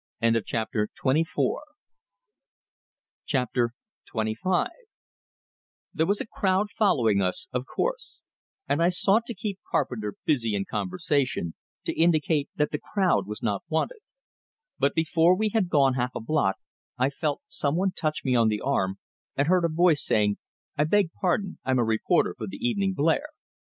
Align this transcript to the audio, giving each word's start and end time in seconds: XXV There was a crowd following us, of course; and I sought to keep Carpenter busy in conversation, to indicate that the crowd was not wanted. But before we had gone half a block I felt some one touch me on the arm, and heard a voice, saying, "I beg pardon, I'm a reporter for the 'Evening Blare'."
XXV 0.23 1.59
There 5.93 6.05
was 6.07 6.21
a 6.21 6.25
crowd 6.25 6.67
following 6.75 7.21
us, 7.21 7.47
of 7.51 7.65
course; 7.67 8.23
and 8.67 8.81
I 8.81 8.89
sought 8.89 9.27
to 9.27 9.35
keep 9.35 9.59
Carpenter 9.69 10.15
busy 10.25 10.55
in 10.55 10.65
conversation, 10.65 11.53
to 11.85 11.93
indicate 11.93 12.49
that 12.55 12.71
the 12.71 12.79
crowd 12.79 13.27
was 13.27 13.43
not 13.43 13.61
wanted. 13.69 13.99
But 14.79 14.95
before 14.95 15.37
we 15.37 15.49
had 15.49 15.69
gone 15.69 15.93
half 15.93 16.15
a 16.15 16.19
block 16.19 16.55
I 16.97 17.11
felt 17.11 17.43
some 17.45 17.75
one 17.75 17.91
touch 17.91 18.25
me 18.25 18.35
on 18.35 18.47
the 18.47 18.61
arm, 18.61 18.97
and 19.35 19.47
heard 19.47 19.65
a 19.65 19.69
voice, 19.69 20.03
saying, 20.03 20.39
"I 20.75 20.85
beg 20.85 21.11
pardon, 21.13 21.59
I'm 21.63 21.77
a 21.77 21.83
reporter 21.83 22.33
for 22.35 22.47
the 22.47 22.57
'Evening 22.57 22.95
Blare'." 22.95 23.29